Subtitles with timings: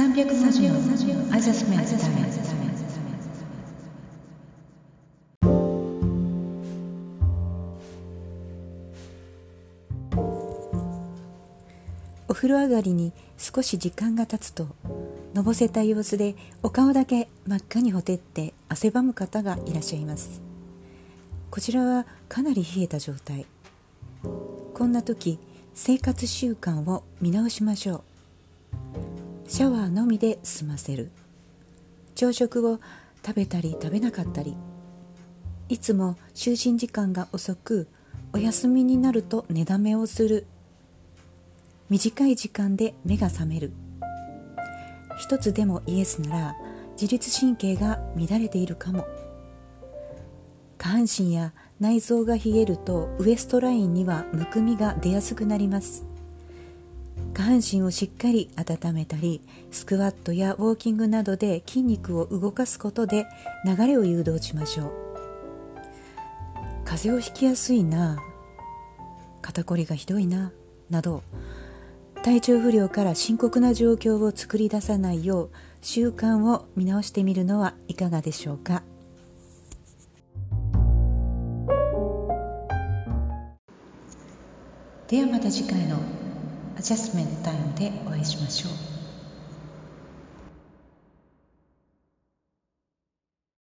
[0.00, 2.24] 300のアジャスメントタイム
[12.28, 14.68] お風呂上がりに少し時間が経つと
[15.34, 20.40] のぼせた様子でお顔だけ真っ赤にほてって汗ばむ方がいらっしゃいます。
[21.50, 23.44] こちらはかなり冷えた状態。
[24.72, 25.38] こんな時
[25.74, 28.09] 生活習慣を見直しましょう。
[29.50, 31.10] シャワーのみで済ませる。
[32.14, 32.78] 朝食を
[33.26, 34.56] 食べたり食べなかったり。
[35.68, 37.88] いつも就寝時間が遅く
[38.32, 40.46] お休みになると寝だめをする。
[41.88, 43.72] 短い時間で目が覚める。
[45.18, 46.56] 一つでもイエスなら
[46.92, 49.04] 自律神経が乱れているかも。
[50.78, 56.09] 下半身や内臓が冷えるとウエストラインにはむくみが出やすくなります。
[57.32, 63.26] 下半身をしっかり温めたりスクワットやウォーキングなどで筋肉を動かすことで
[63.64, 65.10] 流れを誘導しましょう。
[66.84, 68.18] 風邪をひきやすいな
[69.42, 70.52] 肩こりがひどいな
[70.90, 71.22] など
[72.24, 75.50] 体調不良から深刻な状況を作り出さないよう
[75.82, 78.82] 習慣を見直してみるのはいかがでしょうか。
[85.08, 85.96] ではまた次回の
[86.80, 88.99] アジャスメントタイムでお会いしましょう。